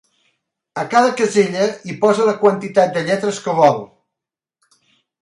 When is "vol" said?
3.63-3.81